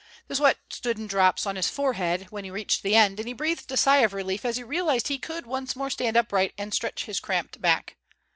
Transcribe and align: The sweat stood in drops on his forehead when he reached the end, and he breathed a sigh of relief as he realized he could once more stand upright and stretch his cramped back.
The 0.29 0.33
sweat 0.35 0.57
stood 0.71 0.97
in 0.97 1.05
drops 1.05 1.45
on 1.45 1.55
his 1.57 1.69
forehead 1.69 2.25
when 2.31 2.43
he 2.43 2.49
reached 2.49 2.81
the 2.81 2.95
end, 2.95 3.19
and 3.19 3.27
he 3.27 3.35
breathed 3.35 3.71
a 3.71 3.77
sigh 3.77 3.99
of 3.99 4.13
relief 4.15 4.43
as 4.45 4.57
he 4.57 4.63
realized 4.63 5.09
he 5.09 5.19
could 5.19 5.45
once 5.45 5.75
more 5.75 5.91
stand 5.91 6.17
upright 6.17 6.55
and 6.57 6.73
stretch 6.73 7.05
his 7.05 7.19
cramped 7.19 7.61
back. 7.61 7.97